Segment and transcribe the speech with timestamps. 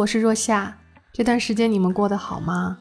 [0.00, 0.74] 我是若夏。
[1.12, 2.78] 这段时间你们过得好吗？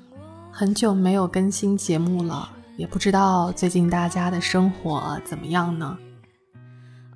[0.50, 5.98] 很久没有更新节目了，也不知道最近大家的生活怎么样呢？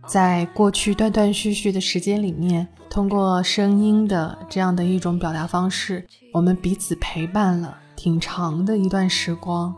[0.06, 9.74] 在过去断断续续的时间里面，通过声音的这样的一种表达方式，我们彼此陪伴了挺长的一段时光。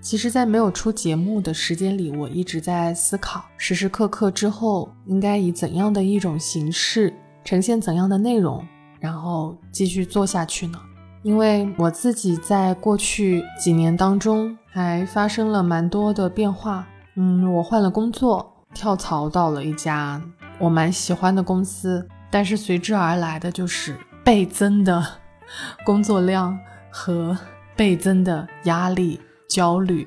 [0.00, 7.12] 其实，在没有出节目的时间里，我一直在思考，时时刻刻之后应该以怎样的一种形式
[7.44, 8.64] 呈现怎样的内容，
[9.00, 10.78] 然后继续做下去呢？
[11.22, 16.86] 因为我自己在过去几年当中还发生了蛮多的变化。
[17.16, 18.52] 嗯，我换了工作。
[18.74, 20.20] 跳槽到了一家
[20.58, 25.02] 我蛮喜欢的公司，但是随之而来的就是倍增的
[25.86, 26.58] 工作量
[26.90, 27.38] 和
[27.74, 30.06] 倍增的压力、焦虑。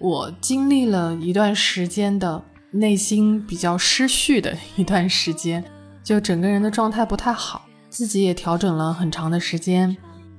[0.00, 5.64] 我经历了一段时间的内心比较失序的一段时间，
[6.04, 9.96] 就整个人的状态不太好，自己也调整了很长的时间。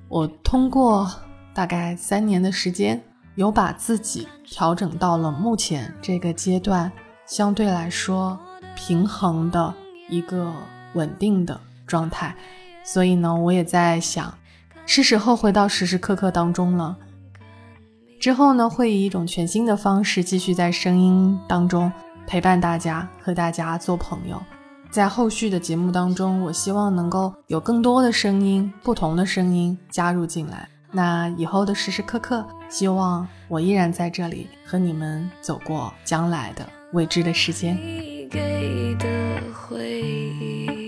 [0.08, 1.12] 我通过
[1.54, 3.04] 大概三年的时间。
[3.36, 6.90] 有把自己调整到了目前这个阶段
[7.26, 8.40] 相对来说
[8.78, 9.74] 平衡的
[10.08, 10.54] 一个
[10.94, 12.34] 稳定的状态，
[12.82, 14.34] 所以呢，我也在想，
[14.86, 16.96] 是时候回到时时刻刻当中了。
[18.22, 21.92] 之后呢，会以一种全新的方式继续在声音当中
[22.26, 24.42] 陪伴大家，和大家做朋友。
[24.96, 30.70] 在后续的节目当中，我希望能够有更多的声音，不同的声音加入进来。
[30.90, 37.78] 那以后的时时刻刻，希望我依然在这里和你们走过将来的未知的时间。
[38.32, 38.38] 猪
[38.98, 39.06] 猪
[39.70, 40.85] 先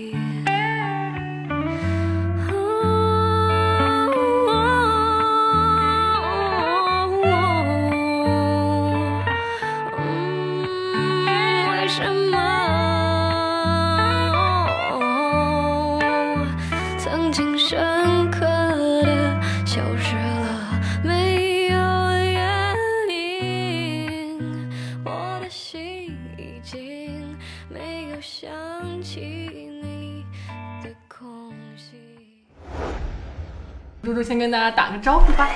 [34.48, 35.50] 跟大家打个招呼吧。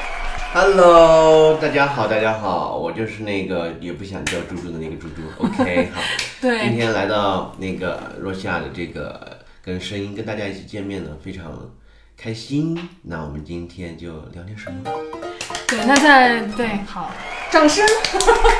[0.52, 5.22] Hello，大家好，大家好，我就是那个也不想叫猪猪的那个猪猪。
[5.38, 6.02] OK，好。
[6.42, 6.68] 对。
[6.68, 11.70] 今天来到那个若夏的这个跟声音跟大家一起见面呢，非常
[12.18, 12.78] 开心。
[13.04, 14.90] 那我们今天就聊点什么？
[15.66, 17.10] 对，那在对好，
[17.50, 17.82] 掌声。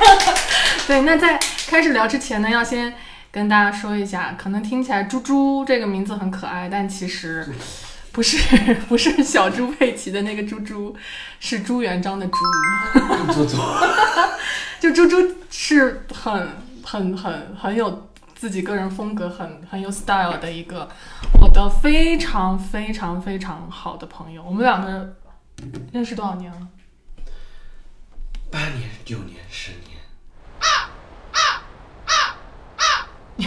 [0.88, 1.38] 对，那在
[1.68, 2.94] 开始聊之前呢，要先
[3.30, 7.46] 跟大家说一下，可能听起来猪猪这个名字很可爱，但其实。
[8.12, 10.94] 不是不是小猪佩奇的那个猪猪，
[11.40, 12.36] 是朱元璋的猪。
[13.32, 13.56] 猪猪，
[14.78, 16.48] 就猪猪是很
[16.84, 20.88] 很很很有自己个人风格，很很有 style 的一个
[21.40, 24.42] 我的非常非常非常好的朋友。
[24.42, 25.16] 我们两个
[25.92, 26.68] 认识多少年了？
[28.50, 29.91] 八年、九年、十年。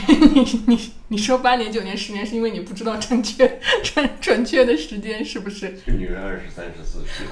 [0.33, 5.77] 你你你说八年九年十年是因为你不知道正确准准确的时间是不是？
[5.87, 7.23] 女人二十三十四十。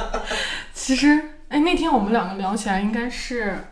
[0.72, 3.64] 其实，哎，那天我们两个聊起来应该是，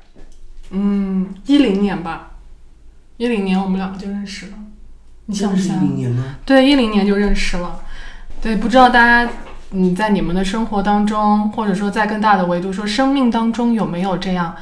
[0.71, 2.33] 嗯，一零年吧，
[3.17, 4.53] 一零年我们两个就认识了。
[5.27, 5.77] 你想不想？
[5.77, 6.37] 一零年吗？
[6.45, 7.81] 对，一零年就认识了。
[8.41, 9.31] 对，不知道大家，
[9.73, 14.55] 嗯，在你们的生活当中，或者说在更大的维度说，生命当中有没有这样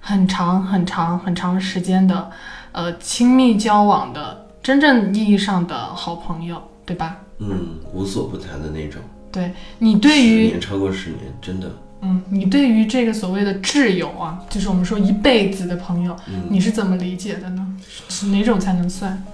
[0.00, 2.30] 很长很长很长时间的？
[2.76, 7.16] 呃，亲密交往的真正意义上的好朋友，对吧？
[7.38, 9.00] 嗯，无所不谈的那种。
[9.32, 11.74] 对你对于十年超过十年，真的。
[12.02, 16.14] 嗯，你对于这个所谓的挚友啊，就是我们说一辈子的朋友，
[16.50, 17.66] 你是怎么理解的呢？
[18.10, 19.24] 是哪种才能算？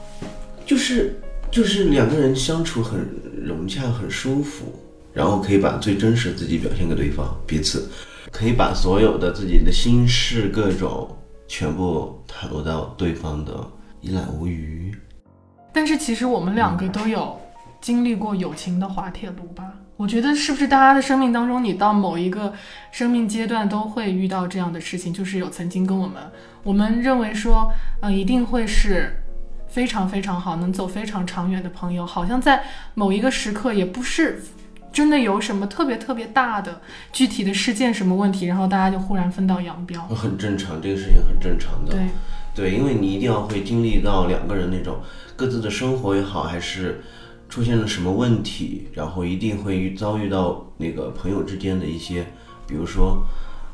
[0.64, 3.04] 就是就是两个人相处很
[3.44, 4.72] 融洽，很舒服，
[5.12, 7.90] 然后可以把最真实的自己表现给对方，彼此
[8.30, 11.10] 可以把所有的自己的心事各种。
[11.52, 13.52] 全部袒露到对方的
[14.00, 14.90] 一览无余，
[15.70, 17.38] 但是其实我们两个都有
[17.78, 19.70] 经历过友情的滑铁卢吧？
[19.98, 22.54] 我觉得是不是大家的生命当中，你到某一个
[22.90, 26.22] 生命阶段都会遇到这样的事情，就是有曾经跟我们，
[26.62, 27.70] 我们认为说，
[28.00, 29.22] 呃，一定会是
[29.68, 32.64] 非常非常好，能走非常长远的朋友，好像在
[32.94, 34.42] 某一个时刻也不是。
[34.92, 36.80] 真的有什么特别特别大的
[37.12, 41.92] 具体的事件什么问题，然后大家就忽然分道扬镳，很正常，这个事情很正常的。
[41.92, 42.02] 对，
[42.54, 45.00] 对，因为你一定要会经历到两个人那种
[45.34, 47.02] 各自的生活也好，还是
[47.48, 52.26] 出现了什么问题，然后一定会遭遇到那个朋友之间的一些，
[52.66, 53.24] 比如说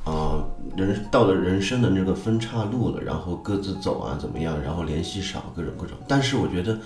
[0.05, 0.41] 啊、
[0.75, 5.99] 人到了人生的那个分岔路了，然后各自走啊，怎么样，然后联系少，各种各种。
[6.09, 6.79] 但是我觉得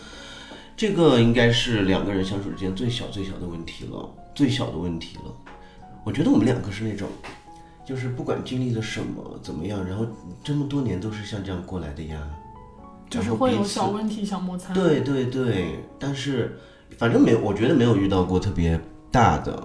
[0.76, 5.34] 这个应该是两个人相处之间最小最小的问题了，最小的问题了。
[6.04, 7.08] 我觉得我们两个是那种，
[7.86, 10.06] 就是不管经历了什么怎么样，然后
[10.42, 12.28] 这么多年都是像这样过来的呀。
[13.08, 14.72] 就是会有小问题、小摩擦。
[14.72, 16.58] 对对对，但是
[16.96, 18.80] 反正没有，我觉得没有遇到过特别
[19.10, 19.62] 大的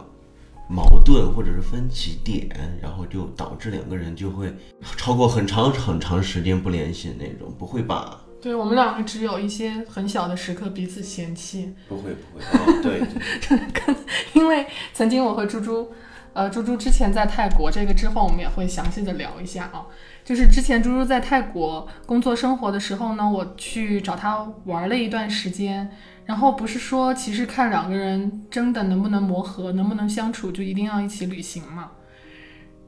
[0.69, 4.53] 矛盾或者是分歧点，然后就导致两个人就会
[4.97, 8.21] 超过很长很长时间不联系的那种，不会吧？
[8.41, 12.99] 对我们两个只有一些很小的时刻彼此嫌弃，不会不会，哦、对
[13.41, 13.95] 对
[14.33, 15.91] 因为曾经我和猪猪，
[16.33, 19.85] 呃，猪猪之前在泰国，这个之后我们也会详细的聊一下啊。
[20.23, 25.89] 就是之前猪猪在泰国工作生活的时候呢，我去找他玩了一段时间，
[26.25, 31.91] 然后不是说其实看两个人真的能不能磨合，能不能相处，就一定要一起旅行嘛。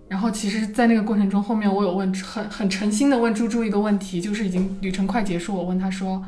[0.09, 6.25] 然后其实，在那个过程中，后面我有问很很诚心的问猪猪一个问题，就是已经旅程快结束，我问他说：“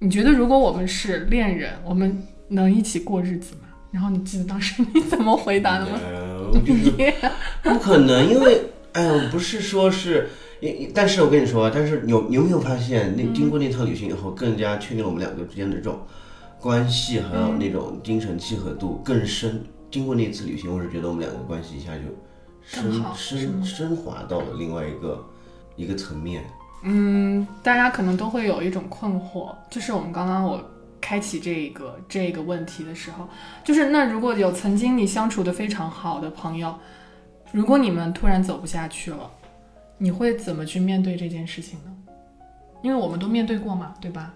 [0.00, 6.00] 你觉得如果我们是恋人，我们能一起过日子吗？”然后你记得当时你怎么回答的吗？
[7.62, 8.62] 不可能，因为
[8.94, 10.28] 哎呀，不是说是。
[10.60, 16.00] 因但是我跟你说，但是有你有没有发现，那经过那趟旅行以后，更加确定了我们两个之间的这种
[16.58, 19.62] 关系，还有那种精神契合度更深。
[19.88, 22.02] 经过那次旅行，我是觉得我们两个关系一下就
[22.68, 25.26] 升升升华到了另外一个
[25.76, 26.44] 一个层面。
[26.82, 30.62] 嗯，大家可能都会有一种困惑，就是我们刚刚我
[31.00, 33.26] 开启这个这个问题的时候，
[33.64, 36.78] 就是那如果有曾经你相处的非常好的朋友，
[37.50, 39.28] 如果你们突然走不下去了，
[39.96, 41.92] 你会怎么去面对这件事情呢？
[42.82, 44.32] 因为我们都面对过嘛，对吧？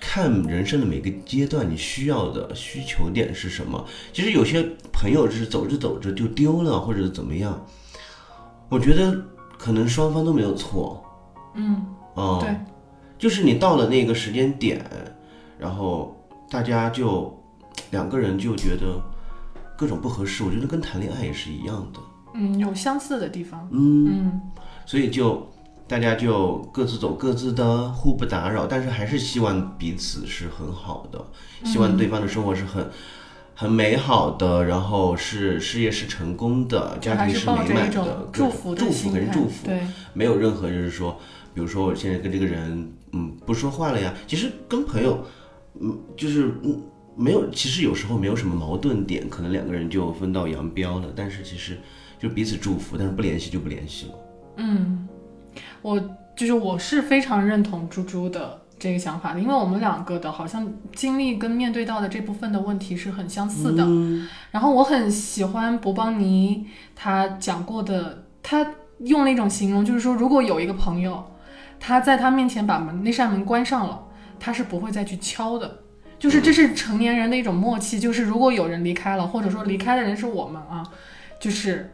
[0.00, 3.84] 看人生的每个阶段，你需要的需求点是什么？
[4.12, 4.62] 其实有些
[4.92, 7.64] 朋友是走着走着就丢了，或者怎么样。
[8.68, 9.16] 我觉得
[9.58, 11.04] 可能双方都没有错，
[11.54, 12.54] 嗯，哦、对，
[13.18, 14.84] 就是你到了那个时间点，
[15.58, 16.16] 然后
[16.50, 17.34] 大家就
[17.90, 19.00] 两个人就觉得
[19.76, 20.42] 各种不合适。
[20.42, 22.00] 我觉得跟谈恋爱也是一样的，
[22.34, 24.40] 嗯，有相似的地方，嗯，嗯
[24.86, 25.46] 所以就
[25.86, 31.24] 大家就各自走各自的，互不打扰，但是还是希望彼此是很好的，
[31.64, 32.88] 希望对方的生活是很。
[33.56, 39.80] 很美好的，然后是事业是成功的，家庭是美满的，祝福祝福，跟祝福，对，
[40.12, 41.16] 没有任何就是说，
[41.54, 44.12] 比如说我现在跟这个人，嗯，不说话了呀。
[44.26, 45.24] 其实跟朋友，
[45.80, 46.82] 嗯，就是嗯，
[47.16, 51.12] 没有，其实有时候没有什么矛盾点，可能两个人就分道扬镳了。
[51.14, 51.78] 但是其实
[52.18, 54.12] 就彼此祝福，但是不联系就不联系了。
[54.56, 55.06] 嗯，
[55.84, 56.00] 我
[56.34, 63.84] 就是我是非常认同猪猪的这个想法的，因为我们两个的好像经历跟面对到的这部分的问题是很相似的。
[63.84, 66.66] 嗯然后我很喜欢博邦尼
[66.96, 68.66] 他讲过的，他
[69.00, 71.22] 用了一种形容，就是说，如果有一个朋友，
[71.78, 74.06] 他在他面前把门那扇门关上了，
[74.40, 75.80] 他是不会再去敲的。
[76.18, 80.82] 就是这是成年人的一种默契，就是如果有人离开了，或者说离开的人是我们啊，
[81.38, 81.92] 就是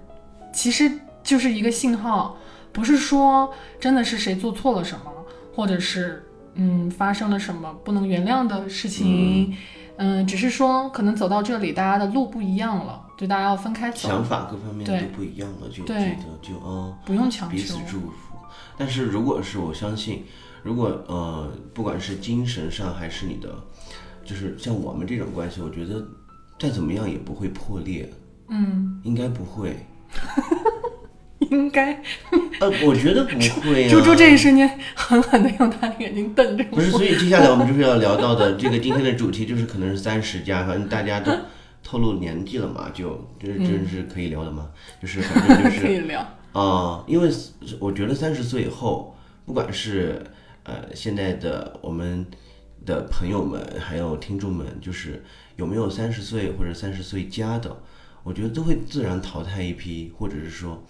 [0.53, 0.93] 其实
[1.25, 2.37] 就是一个信号，
[2.73, 5.13] 不是说真的是谁做错了什么，
[5.55, 6.25] 或者是
[6.55, 9.55] 嗯发生了什么不能原谅的事情，
[9.97, 16.97] 嗯只是说可能走到这里，大家的路不一样了，就大家要分开走，想法各方面都不一样了，就觉对得就嗯。
[17.05, 17.75] 不用强彼此。
[17.89, 18.37] 祝福。
[18.77, 20.25] 但是如果是我相信，
[20.63, 23.55] 如果呃，不管是精神上还是你的，
[24.25, 26.03] 就是像我们这种关系，我觉得
[26.59, 28.11] 再怎么样也不会破裂，
[28.49, 29.77] 嗯，应该不会。
[31.51, 32.03] 应该。
[32.61, 33.91] 呃，我觉得不会啊。
[33.91, 36.77] 猪猪这一瞬间狠狠的用他的眼睛瞪着我。
[36.77, 41.33] 不是，所以接下来我们就是要聊到的 这个今天的主题就是可能是三十加，反正大家都
[41.83, 44.69] 透露年纪了嘛，就就是真是可以聊的嘛，
[45.03, 46.21] 就是反正就是 可以聊。
[46.53, 47.31] 啊、因为
[47.79, 50.21] 我觉得三十岁以后，不管是
[50.65, 52.27] 呃现在的我们
[52.85, 55.23] 的朋友们，还有听众们，就是
[55.57, 57.75] 有没有三十岁或者三十岁加的，
[58.25, 60.83] 我觉得都会自然淘汰一批，或者是说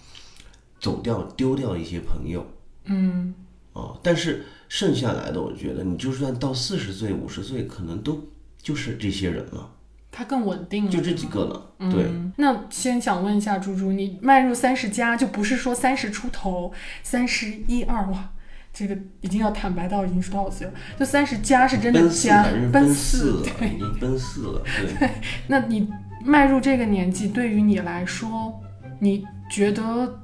[0.81, 2.45] 走掉、丢掉一些朋友。
[2.85, 3.33] 嗯，
[3.73, 8.27] 哦，但是剩下来的，我觉得你就算到四十岁、五十岁，可能都
[8.61, 9.69] 就是这些人了，
[10.11, 10.91] 他更稳定了。
[10.91, 11.71] 就这几个了。
[11.91, 16.73] 对，嗯，那先想问一下猪猪，你迈入三十加，就不是说三十出头、
[17.03, 18.31] 三十一二哇，
[18.73, 20.73] 这个已经要坦白到已经是多少岁了？
[20.99, 23.69] 就三十加是真的，加奔奔四四了，对。
[23.69, 24.63] 已经奔四了。
[24.99, 25.09] 对，
[25.47, 25.87] 那你
[26.25, 28.59] 迈入这个年纪，对于你来说，
[28.99, 30.19] 你觉得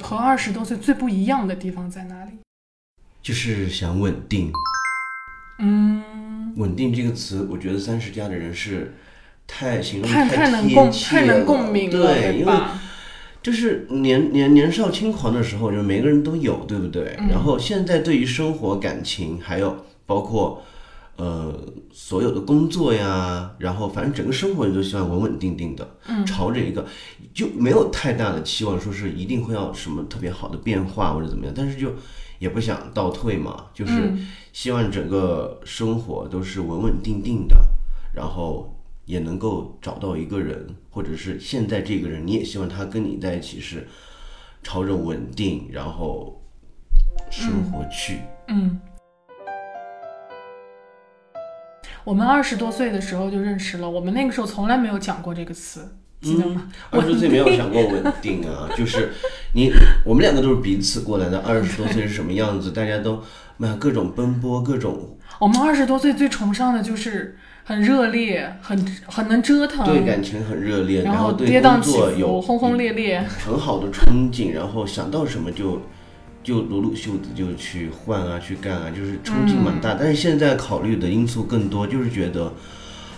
[0.00, 2.32] 和二十多岁最不一样的地方在哪里？
[3.22, 4.52] 就是想稳定。
[5.58, 8.94] 嗯，稳定这个词，我觉得三十加的人是
[9.46, 12.80] 太形容太能共太能共鸣了，对，因为吧？
[13.42, 17.16] 就是年年年少轻狂的时候，就每个人都有，对不对？
[17.28, 20.62] 然后现在对于生活、感情，还有包括
[21.20, 21.54] 呃
[21.92, 26.86] 所有的工作呀，然后反正整个生活你都希望稳稳定定的，嗯，朝着一个
[27.34, 31.92] 就没有太大的期望，说是一定会要什么特别好的变化或者怎么样，但是就
[32.38, 34.12] 也不想倒退嘛，就是
[34.52, 37.56] 希望整个生活都是稳稳定定的，
[38.14, 38.76] 然后。
[39.06, 43.88] 也能够找到一个人，或者是现在这个人，你也希望他跟你在一起是
[44.62, 46.40] 朝着稳定，然后
[47.28, 48.20] 生活去。
[48.46, 48.78] 嗯，
[52.04, 56.68] 我们二十多岁的时候就认识了，我们那个时候从来没有讲过这个词，记得吗？
[56.90, 59.12] 二十多岁没有想过稳定啊， 就是
[59.54, 59.70] 你
[60.04, 61.38] 我们两个都是彼此过来的。
[61.40, 62.72] 二十多岁是什么样子？
[62.72, 63.22] 大家都
[63.58, 65.16] 那各种奔波，各种。
[65.38, 67.36] 我们二十多岁最崇尚的就是。
[67.62, 75.80] 很热烈，很很能折腾，对感情很热烈，然后对工作有轰轰烈烈，很好的憧憬，然后想到什么就
[76.42, 79.94] 就撸撸袖子就去换啊，去干啊，就是冲劲蛮大。
[79.94, 82.52] 但是现在考虑的因素更多，就是觉得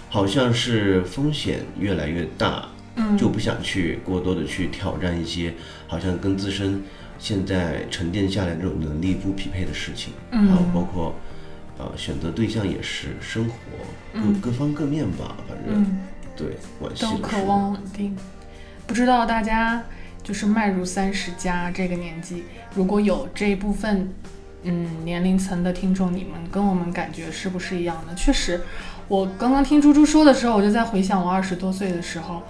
[0.09, 5.55] 好像是风险越来越大，嗯，就不想去过多的去挑战一些
[5.87, 6.83] 好像跟自身
[7.19, 11.14] 现在沉淀下来这种能力不匹配的事情，嗯，还有包括。
[11.79, 13.55] 呃，选择对象也是生活
[14.12, 15.99] 各各方各面吧，反正
[16.37, 16.49] 对，
[17.00, 18.14] 都渴望稳定。
[18.87, 19.83] 不知道大家
[20.23, 24.12] 就是迈入三十加这个年纪，如果有这一部分
[24.62, 28.14] 嗯年龄层的听众，你们跟我们感觉是不是一样的？
[28.14, 28.61] 确实，
[29.09, 32.43] 我刚刚听猪猪说的时候，我就在回想我二十多岁的时候，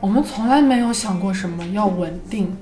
[0.00, 2.56] 我们从来没有想过什么要稳定。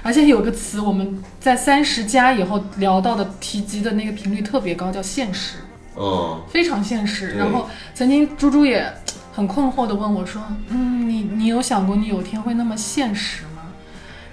[0.00, 5.58] 而且有个词，我们在三十加以后聊到的、提及的那个频率特别高，叫现实。
[5.94, 7.32] 哦，非常现实。
[7.32, 8.86] 然后曾经猪猪也
[9.32, 10.40] 很困惑的问我说
[10.70, 13.47] ：“嗯，你你有想过你有天会那么现实吗？”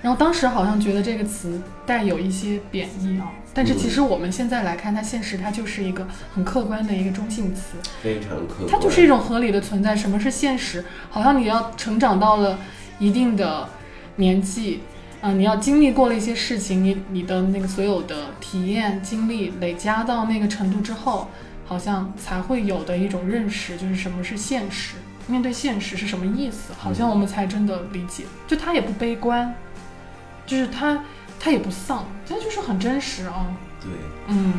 [0.05, 3.25] 然后当时好像觉得这个词带有一些贬义啊。
[3.55, 8.67] 但是其实我们现在来看，它现实它就是一个很客观的一个中性词，非常客观。
[8.69, 9.95] 它就是一种合理的存在。
[9.95, 10.85] 什么是现实？
[11.09, 12.59] 好像你要成长到了
[12.99, 13.67] 一定的
[14.17, 14.81] 年纪。
[15.21, 21.29] 啊，你要经历过了一些事情，你你的那个所有的体验经历累加到那个程度之后，
[21.65, 28.25] 好像才会有的一种认识，就是什么是现实，面对现实是什么意思，好像我们才真的理解。
[28.45, 29.51] 就他也不悲观，
[30.45, 31.03] 就是他
[31.39, 33.47] 他也不丧，他就是很真实啊。
[33.81, 33.89] 对，
[34.27, 34.53] 嗯。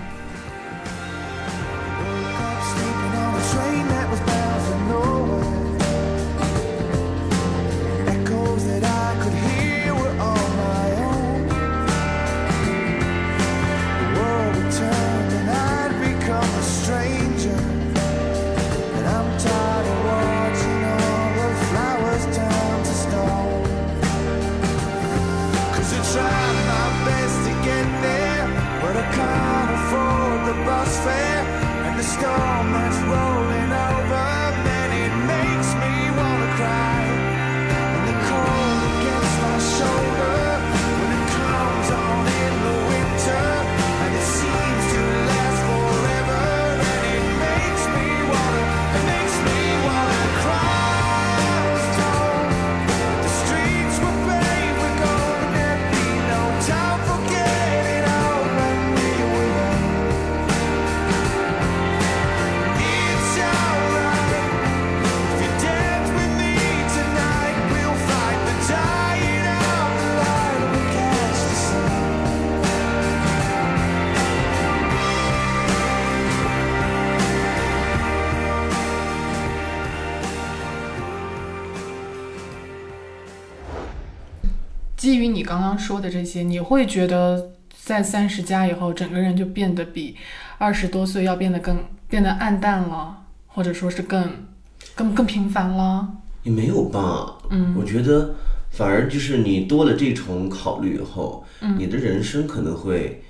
[85.78, 90.16] 说的这些，你会觉得在三十加以后，整个人就变得比
[90.59, 94.47] 二十多岁要变得更变得暗淡了，或者说是更
[94.95, 96.09] 更更平凡了？
[96.42, 98.35] 也没有吧，嗯，我觉得
[98.71, 103.23] 反而就是你多了这重考虑以后，嗯，你的人生可能会，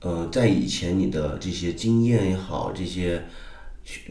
[0.00, 3.22] 呃，在以前你的这些经验也好，这些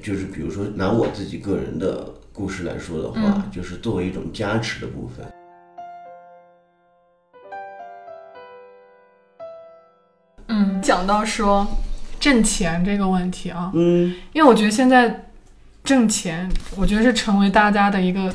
[0.01, 5.25] 就是比如说拿我自己个人的故事来说的话，就是作为一种加持的部分。
[10.88, 11.67] 讲到说
[12.17, 15.25] 挣钱这个问题啊，嗯，因为我觉得现在
[15.84, 18.34] 挣钱，我觉得是成为大家的一个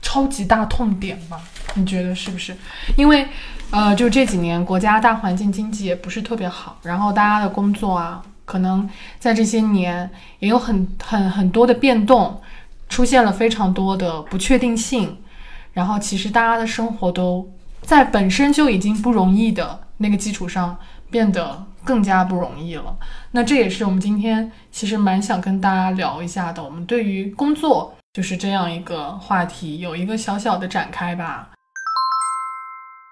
[0.00, 1.38] 超级大痛点吧？
[1.74, 2.56] 你觉得是不是？
[2.96, 3.28] 因为
[3.70, 12.40] 呃，就这几年国家大环境经济也不是特别好，然后大家的工作啊，可能在这些年也有很很很多的变动，
[12.88, 15.18] 出现了非常多的不确定性。
[15.74, 20.78] 然后其实大家的生活都在本身就已经不容易的那个基础上
[21.14, 22.96] 变得更加不容易了。
[23.30, 31.50] 那这也是我们今天其实蛮想跟大家聊一下的，我们对于工作就是这样一个话题有一个小小的展开吧。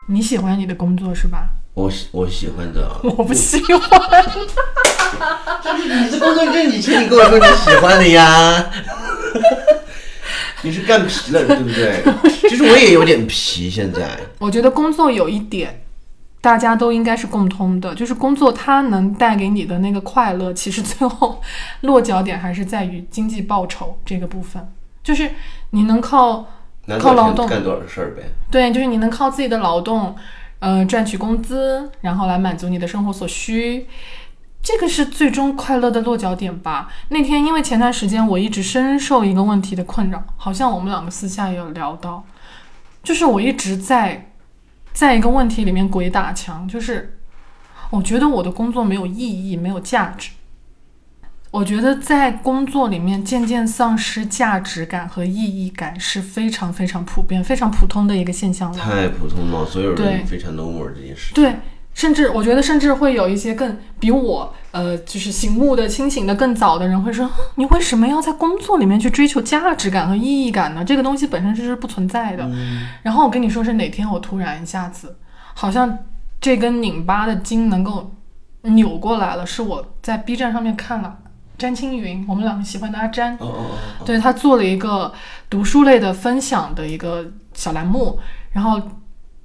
[0.08, 1.46] 你喜欢你的工作是吧？
[1.74, 4.24] 我喜我喜欢的， 我不喜欢。
[5.86, 8.68] 你这工作就是以前你跟我说你喜欢的呀，
[10.62, 12.02] 你是干皮了对不对？
[12.50, 15.81] 其实我也有点皮，现在我觉得工作有一点，
[16.42, 21.40] 大家都应该是共通的，就是工作它能带给你的那个快乐，其实最后
[21.82, 24.68] 落脚点还是在于经济报酬这个部分，
[25.04, 25.30] 就是
[25.70, 26.44] 你能靠
[26.98, 28.24] 靠劳动干多少事儿呗。
[28.50, 30.16] 对，就是你能靠自己的劳动，
[30.58, 33.86] 呃，赚取工资，然后来满足你的生活所需，
[34.60, 36.88] 这个是最终快乐的落脚点吧。
[37.10, 42.24] 那天因为前段时间我一直深受一个问题的困扰，好像我们两个私下也有聊到，
[43.04, 44.31] 就是我一直在
[44.92, 47.18] 在一个问题里面鬼打墙，就是
[47.90, 50.30] 我觉得我的工作没有意义，没有价值。
[51.50, 58.78] 我觉得在工作里面渐渐丧失价值感和意义感是非常非常普遍、非常普通的一个现象了。
[58.78, 61.42] 太普通了，所有对人非常 normal 这件事情。
[61.42, 61.56] 对，
[61.94, 70.84] 甚至我觉得，甚至会有一些更比我呃，就是醒目的、清醒的更早的人会说：“你为什么要在工作里面去追求价值感和意义感呢？
[70.84, 72.50] 这个东西本身就是不存在的。
[73.02, 75.16] 然后我跟你说，是哪天我突然一下子，
[75.54, 75.98] 好像
[76.40, 78.14] 这根拧巴的筋能够
[78.62, 81.18] 扭过来了，是我在 B 站上面看了
[81.58, 83.66] 詹青云，我们两个喜欢的阿詹，哦哦
[84.00, 85.12] 哦，对他做了一个
[85.50, 88.18] 读书类的分享的一个小栏目，
[88.52, 88.80] 然后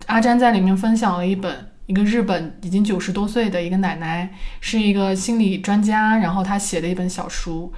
[0.06, 7.74] 阿詹在里面分享了一本一个日本已经九十多岁的一个奶奶，是一个心理专家，然后她写的一本小书，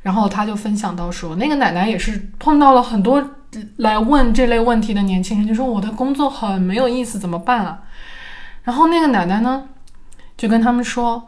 [0.00, 3.22] 然后他就分享到说，那个奶奶也是碰到了很多
[3.76, 7.82] 来问这类问题的年轻人，就说我的工作很没有意思，怎么办啊？
[8.62, 9.68] 然后那个奶奶呢，
[10.36, 11.26] 就跟他们说。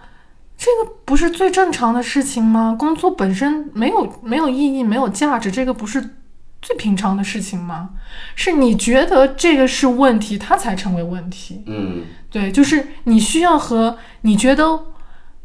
[0.63, 2.77] 这个不是最正常的事情吗？
[2.79, 6.17] 工作本身没有没有意义，没有价值，这个不是
[6.63, 7.91] 最平常的事情吗？
[8.37, 11.63] 是你觉得这个是问题，它才成为问题。
[11.67, 14.87] 嗯，对，就是你需要和你觉得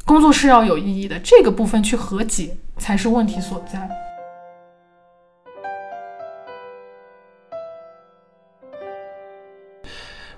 [0.04, 3.88] 工作是要有意义的这个部分去和解，才是问题所在。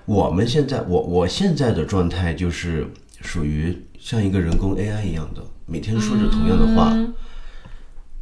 [0.05, 2.87] 我们现在我我现在的状态就是
[3.21, 7.13] 属于像一个人工 AI 一样的，每天说着同样的话，嗯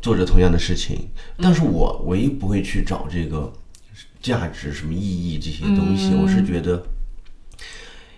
[0.02, 1.08] 做着同样的事情，
[1.38, 3.52] 但是我唯一不会去找这个
[4.22, 6.10] 价值、什么意义这些东西。
[6.12, 6.82] 嗯我是觉得，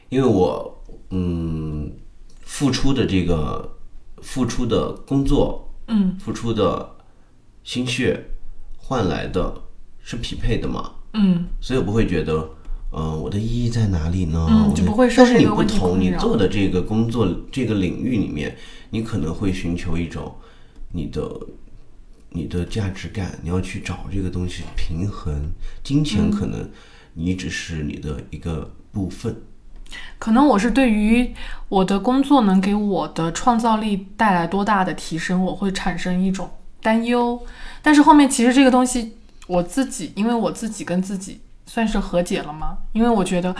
[0.09, 1.91] 因为我嗯
[2.41, 3.77] 付出的这个
[4.21, 6.89] 付出的工作，嗯付出的
[7.63, 8.23] 心血
[8.77, 9.61] 换来的
[10.01, 12.49] 是匹配的嘛，嗯所以我不会觉得。
[12.91, 14.73] 嗯，我的意义在哪里呢？
[14.75, 18.57] 就不会受但是你不同，你做的这个工作这个领域里面，
[18.89, 20.35] 你可能会寻求一种
[20.91, 21.21] 你的
[22.31, 25.51] 你的价值感，你要去找这个东西平衡。
[25.83, 26.69] 金钱可能
[27.13, 29.41] 你只是你的一个部分。
[30.19, 31.33] 可能我是对于
[31.67, 36.49] 我的工作能给我的创造力带来多大的提升，我会产生一种
[36.81, 37.41] 担忧。
[37.81, 39.15] 但是后面其实这个东西，
[39.47, 43.55] 我自己因为我自己跟自己算是和解了嘛，因为我觉得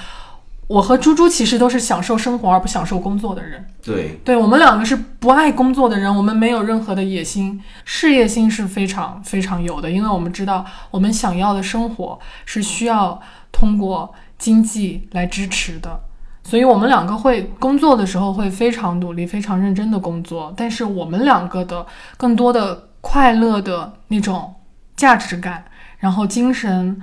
[0.69, 3.65] 我和猪猪其实都是享受生活而不享受工作的人。
[3.83, 13.19] 对，对我们两个是不爱工作的人，我们没有任何的野心，事业心是非常非常有的，因为我们知道我们想要的生活是需要
[13.51, 15.99] 通过经济来支持的，
[16.43, 21.83] 所以我们两个会工作的时候会非常努力、非常认真的工作，但是我们两个的
[22.15, 24.53] 更多的快乐的那种
[24.95, 25.65] 价值感，
[25.97, 27.01] 然后精神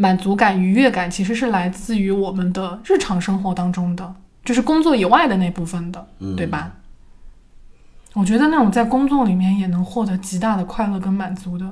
[0.00, 4.14] 满足感、愉悦感，其实是来自于我们的日常生活当中的。
[4.44, 6.06] 就是工作以外的那部分的，
[6.36, 6.70] 对吧？
[8.14, 11.66] 我觉得那种在工作里面也能获得极大的快乐跟满足的，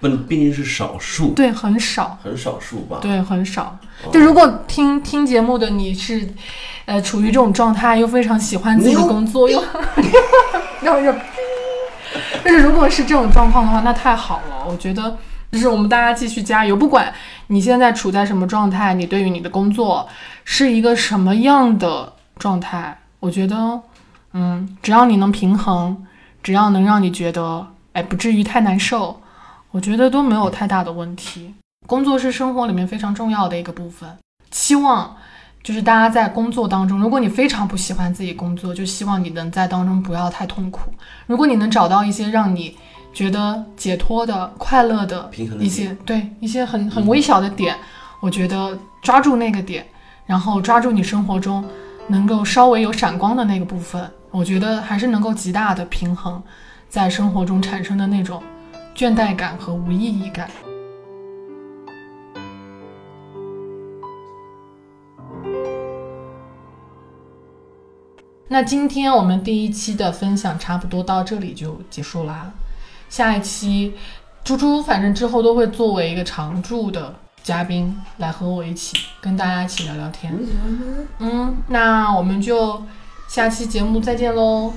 [0.00, 2.98] 不，毕竟是少数，对，很少，很少数吧。
[3.00, 3.78] 对，很少。
[4.12, 6.28] 就如果听听节目的你是，
[6.84, 9.62] 呃，处于这种状态，又非常喜欢自己的工作，又
[10.82, 11.14] 然后 又，
[12.44, 14.66] 但是如果是这种状况的话，那太好了。
[14.68, 15.16] 我觉得
[15.52, 17.12] 就是我们大家继续加油，不管
[17.48, 20.08] 你现在处在什么状态，你对于你的工作
[20.44, 23.80] 是一个什么样的状态，我觉得，
[24.32, 26.04] 嗯，只要你能平衡，
[26.42, 29.20] 只要能让你觉得，哎，不至于太难受，
[29.70, 31.54] 我觉得都没有太大的问题。
[31.86, 34.08] 工作是生活里面非常重要的一个部分，
[34.50, 35.14] 期望
[35.62, 40.90] 就是大家在工作当中，如果你非常不喜欢自己工作，就希望你能在当中不要太痛苦。
[41.26, 42.74] 如果你能找到一些让你
[43.12, 47.76] 觉得解脱的、快乐的平衡的一些，对一些很很微小的点，
[48.20, 49.86] 我觉得抓住那个点，
[50.24, 51.64] 然后抓住你生活中
[52.08, 56.42] 能够稍微有闪光的那个部分，我觉得还是能够极大的平衡
[56.88, 58.42] 在生活中产生的那种
[58.96, 60.50] 倦怠感和无意义感。
[68.48, 72.52] 那今天我们第一期的分享差不多到这里就结束啦。
[73.12, 73.92] 下一期，
[74.42, 80.32] 猪猪反正之后都会作为一个常驻的嘉宾来和我一起跟大家一起聊聊天。
[81.18, 82.82] 嗯，那我们就
[83.28, 84.72] 下期节目再见喽。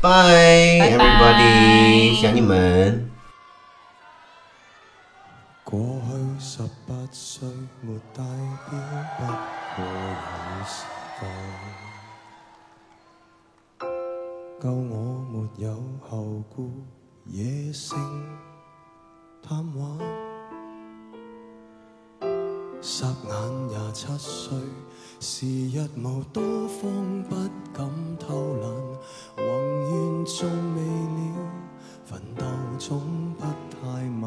[0.00, 3.10] Bye 拜拜 everybody，想你们。
[5.62, 7.46] 過去十八歲
[7.82, 8.70] 沒帶錶，
[9.76, 10.86] 不過有時
[11.20, 11.22] 間。
[14.62, 15.68] 夠我沒有
[16.08, 16.56] 後顧，
[17.26, 17.96] 野性
[19.42, 19.98] 貪玩。
[22.82, 24.58] 霎眼廿七歲，
[25.20, 27.34] 時日無多方，不
[27.72, 28.70] 敢偷懒。
[29.36, 30.82] 宏願仲未
[31.16, 31.18] 了，
[32.06, 32.44] 奮鬥
[32.78, 33.00] 總
[33.38, 33.88] 不太
[34.20, 34.24] 晚。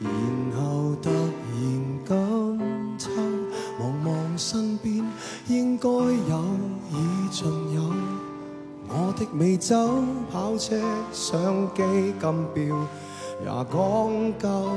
[0.00, 0.10] 然
[0.56, 1.56] 後突然
[2.04, 3.08] 今秋，
[3.78, 5.04] 望望身邊
[5.46, 6.44] 應該有
[6.90, 7.80] 已尽有，
[8.88, 9.76] 我的美酒、
[10.52, 10.76] 跑車、
[11.12, 11.82] 相機、
[12.20, 12.76] 金表
[13.42, 14.76] 也講究，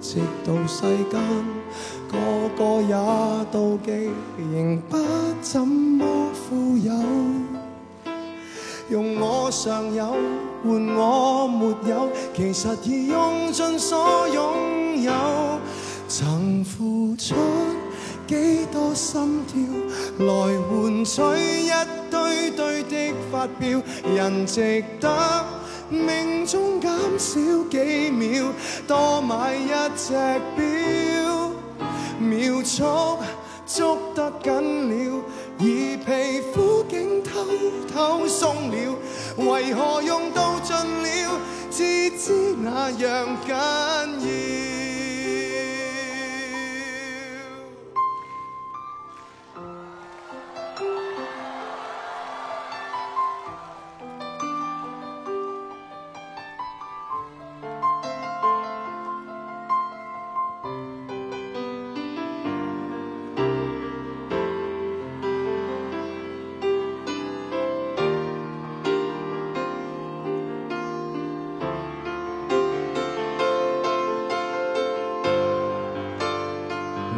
[0.00, 1.20] 直到世間
[2.10, 2.16] 個
[2.56, 2.94] 個也
[3.52, 4.96] 妒忌，仍不
[5.42, 6.92] 怎麼富有。
[8.90, 10.06] 用我尚有
[10.64, 15.12] 換我沒有，其實已用盡所擁有。
[16.08, 17.34] 曾付出
[18.28, 19.60] 幾多心跳，
[20.24, 21.20] 來換取
[21.66, 21.70] 一
[22.10, 23.82] 堆堆的发票，
[24.14, 25.44] 人值得
[25.88, 28.52] 命中减少几秒，
[28.86, 30.12] 多买一只
[30.56, 31.52] 表，
[32.18, 33.18] 秒速
[33.66, 34.52] 捉得紧
[34.88, 35.22] 了，
[35.58, 37.44] 而皮肤竟偷
[37.92, 38.96] 偷松了，
[39.36, 44.67] 为何用到尽了，至知那样紧要。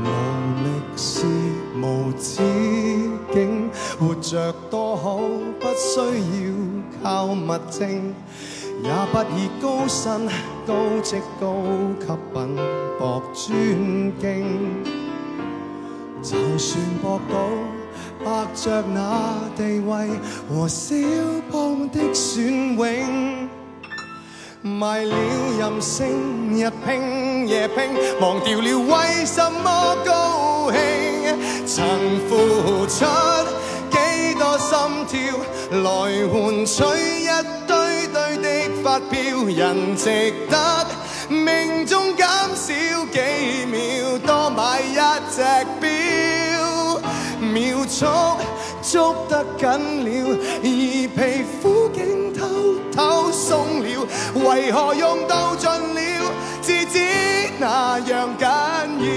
[0.02, 0.06] 無
[0.64, 1.26] 力是
[1.76, 2.42] 無止
[3.32, 6.52] 境，活着多好，不需要
[7.02, 7.36] 靠物
[7.70, 8.14] 證，
[8.82, 10.10] 也不以高薪、
[10.66, 11.54] 高職、高
[12.00, 12.56] 級品
[12.98, 14.24] 博尊敬。
[16.22, 17.48] 就算博到
[18.22, 20.10] 伯爵那地位
[20.48, 20.94] 和小
[21.50, 23.39] 邦的雋永。
[24.62, 25.16] 卖了
[25.58, 26.06] 任性，
[26.54, 27.78] 日拼夜拼，
[28.20, 30.78] 忘掉了为什么高兴。
[31.66, 31.88] 曾
[32.28, 33.06] 付出
[33.90, 34.76] 几多心
[35.08, 35.18] 跳，
[35.82, 35.88] 来
[36.28, 36.82] 换取
[37.22, 37.28] 一
[37.66, 40.86] 堆堆的发票，人值得
[41.30, 42.66] 命中减少
[43.10, 44.98] 几秒，多买一
[45.30, 45.40] 只
[45.80, 47.00] 表，
[47.40, 48.04] 秒速
[48.82, 50.68] 捉得紧了，而
[51.16, 51.79] 皮肤，
[54.34, 56.98] 为何用到尽了，至知
[57.58, 59.10] 那样紧要。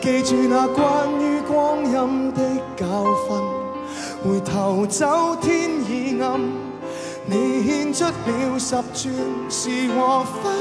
[0.00, 2.40] 记住那关于光阴的
[2.76, 2.86] 教
[3.26, 3.36] 训，
[4.22, 6.40] 回头走天已暗，
[7.26, 9.10] 你献出了十轉
[9.50, 10.52] 是和分，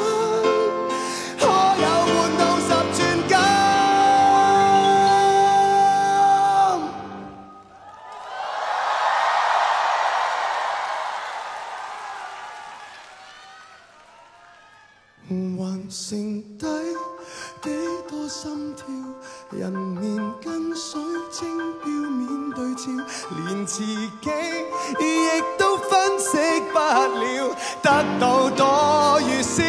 [27.85, 29.61] 得到多与少，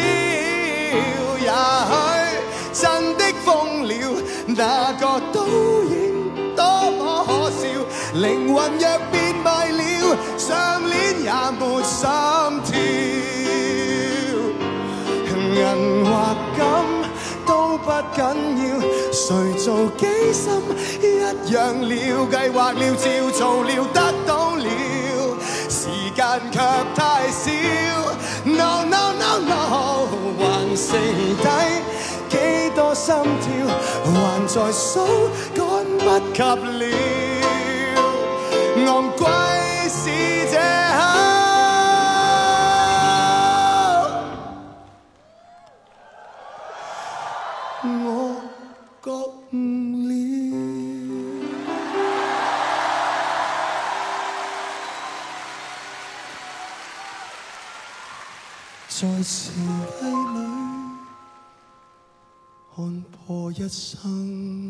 [1.37, 1.51] 也
[1.87, 1.93] 许
[2.73, 3.93] 真的疯了，
[4.47, 5.45] 那个倒
[5.87, 5.95] 影
[6.55, 6.63] 多
[6.97, 7.61] 么可笑，
[8.15, 9.79] 灵魂若变卖了，
[10.35, 12.09] 上链也没心
[12.65, 12.73] 跳。
[15.53, 15.61] 银
[16.03, 16.09] 或
[16.55, 16.59] 金
[17.45, 18.19] 都不紧
[18.57, 18.65] 要，
[19.11, 20.01] 谁做机
[20.33, 20.43] 心
[21.03, 21.05] 一
[21.53, 21.91] 样了，
[22.31, 24.65] 计划了，照做了，得到了，
[26.37, 26.59] 間卻
[26.95, 27.51] 太少。
[28.45, 30.07] No no no no，
[30.39, 30.91] 還剩
[31.37, 31.47] 低
[32.29, 32.35] 幾
[32.75, 33.49] 多心跳，
[34.13, 35.59] 還在數，趕
[35.97, 36.85] 不及了。
[38.85, 39.21] 昂貴
[39.89, 40.01] 是
[40.51, 40.97] 這刻。
[47.83, 48.41] 我
[49.03, 49.07] 覺
[58.99, 59.51] 在時
[60.01, 60.97] 計裏
[62.75, 64.66] 看破一生。